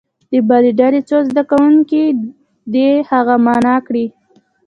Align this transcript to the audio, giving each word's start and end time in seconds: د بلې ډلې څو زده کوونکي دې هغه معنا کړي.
د 0.31 0.33
بلې 0.47 0.71
ډلې 0.79 1.01
څو 1.09 1.17
زده 1.29 1.43
کوونکي 1.51 2.03
دې 2.73 2.89
هغه 3.09 3.35
معنا 3.45 3.75
کړي. 3.87 4.05